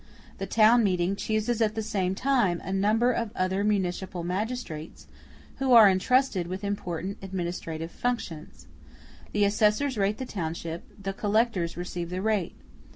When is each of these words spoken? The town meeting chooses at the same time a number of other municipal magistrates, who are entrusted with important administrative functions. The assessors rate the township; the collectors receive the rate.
The 0.39 0.47
town 0.47 0.83
meeting 0.83 1.15
chooses 1.15 1.61
at 1.61 1.75
the 1.75 1.83
same 1.83 2.15
time 2.15 2.59
a 2.61 2.73
number 2.73 3.11
of 3.11 3.29
other 3.35 3.63
municipal 3.63 4.23
magistrates, 4.23 5.05
who 5.57 5.73
are 5.73 5.87
entrusted 5.87 6.47
with 6.47 6.63
important 6.63 7.19
administrative 7.21 7.91
functions. 7.91 8.65
The 9.31 9.43
assessors 9.45 9.99
rate 9.99 10.17
the 10.17 10.25
township; 10.25 10.85
the 11.03 11.13
collectors 11.13 11.77
receive 11.77 12.09
the 12.09 12.23
rate. 12.23 12.55